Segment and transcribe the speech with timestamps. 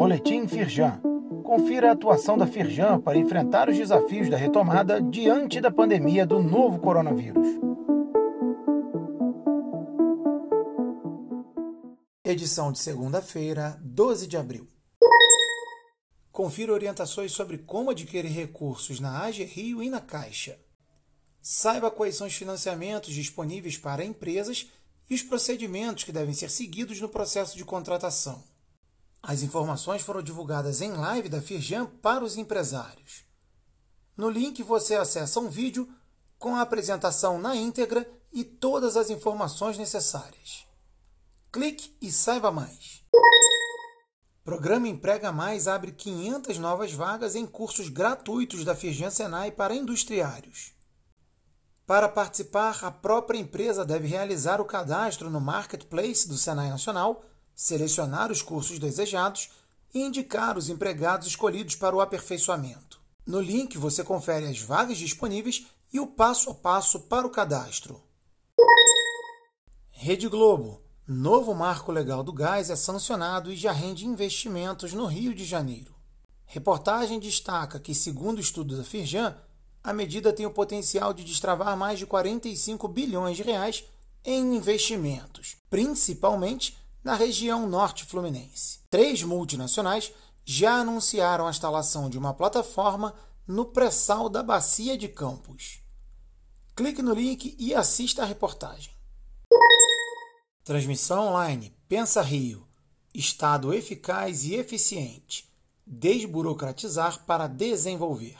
[0.00, 0.98] Boletim Firjan.
[1.44, 6.42] Confira a atuação da Firjan para enfrentar os desafios da retomada diante da pandemia do
[6.42, 7.46] novo coronavírus.
[12.24, 14.66] Edição de segunda-feira, 12 de abril.
[16.32, 20.58] Confira orientações sobre como adquirir recursos na AG Rio e na Caixa.
[21.42, 24.66] Saiba quais são os financiamentos disponíveis para empresas
[25.10, 28.42] e os procedimentos que devem ser seguidos no processo de contratação.
[29.22, 33.24] As informações foram divulgadas em live da Firjan para os empresários.
[34.16, 35.88] No link você acessa um vídeo
[36.38, 40.66] com a apresentação na íntegra e todas as informações necessárias.
[41.52, 43.04] Clique e saiba mais.
[44.42, 50.72] Programa Emprega Mais abre 500 novas vagas em cursos gratuitos da Firjan Senai para industriários.
[51.86, 57.24] Para participar, a própria empresa deve realizar o cadastro no Marketplace do Senai Nacional,
[57.60, 59.50] selecionar os cursos desejados
[59.92, 62.98] e indicar os empregados escolhidos para o aperfeiçoamento.
[63.26, 68.02] No link você confere as vagas disponíveis e o passo a passo para o cadastro.
[69.90, 70.80] Rede Globo.
[71.06, 75.94] Novo marco legal do gás é sancionado e já rende investimentos no Rio de Janeiro.
[76.46, 79.36] Reportagem destaca que, segundo estudo da Firjan,
[79.84, 83.84] a medida tem o potencial de destravar mais de 45 bilhões de reais
[84.24, 88.80] em investimentos, principalmente na região norte fluminense.
[88.90, 90.12] Três multinacionais
[90.44, 93.14] já anunciaram a instalação de uma plataforma
[93.46, 95.80] no pré-sal da Bacia de Campos.
[96.74, 98.92] Clique no link e assista a reportagem.
[100.64, 102.66] Transmissão online Pensa Rio.
[103.12, 105.50] Estado eficaz e eficiente.
[105.84, 108.36] Desburocratizar para desenvolver.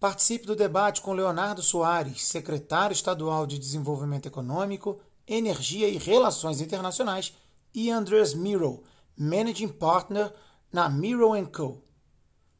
[0.00, 7.34] Participe do debate com Leonardo Soares, secretário estadual de Desenvolvimento Econômico, Energia e Relações Internacionais,
[7.74, 8.82] e Andreas Miro,
[9.16, 10.32] Managing Partner
[10.72, 11.82] na Miro Co.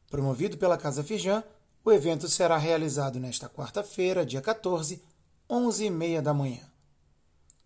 [0.09, 1.43] Promovido pela Casa Firjan,
[1.83, 5.01] o evento será realizado nesta quarta-feira, dia 14,
[5.49, 6.61] 11h30 da manhã.